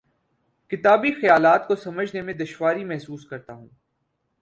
کتابی 0.71 1.11
خیالات 1.11 1.67
کو 1.67 1.75
سمجھنے 1.75 2.21
میں 2.21 2.33
دشواری 2.33 2.83
محسوس 2.83 3.25
کرتا 3.25 3.53
ہوں 3.53 3.67